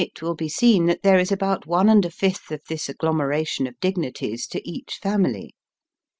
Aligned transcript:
Ill 0.19 0.35
there 1.03 1.19
is 1.19 1.31
about 1.31 1.67
one 1.67 1.87
and 1.87 2.03
a 2.05 2.09
fifth 2.09 2.49
of 2.49 2.63
this 2.67 2.87
agglo 2.87 3.13
meration 3.13 3.67
of 3.67 3.79
dignities 3.79 4.47
to 4.47 4.67
each 4.67 4.95
family. 4.97 5.53